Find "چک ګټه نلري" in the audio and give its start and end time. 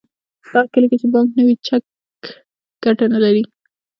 1.67-3.43